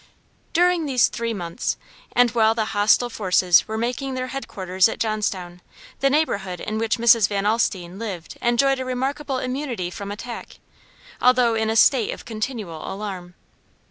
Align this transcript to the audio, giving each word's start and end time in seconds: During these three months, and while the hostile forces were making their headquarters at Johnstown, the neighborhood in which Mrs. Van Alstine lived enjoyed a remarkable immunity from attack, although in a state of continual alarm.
During 0.53 0.87
these 0.87 1.09
three 1.09 1.31
months, 1.31 1.77
and 2.13 2.31
while 2.31 2.55
the 2.55 2.65
hostile 2.73 3.07
forces 3.11 3.67
were 3.67 3.77
making 3.77 4.15
their 4.15 4.29
headquarters 4.29 4.89
at 4.89 4.99
Johnstown, 4.99 5.61
the 5.99 6.09
neighborhood 6.09 6.59
in 6.59 6.79
which 6.79 6.97
Mrs. 6.97 7.27
Van 7.27 7.45
Alstine 7.45 7.99
lived 7.99 8.35
enjoyed 8.41 8.79
a 8.79 8.83
remarkable 8.85 9.37
immunity 9.37 9.91
from 9.91 10.11
attack, 10.11 10.57
although 11.21 11.53
in 11.53 11.69
a 11.69 11.75
state 11.75 12.09
of 12.11 12.25
continual 12.25 12.91
alarm. 12.91 13.35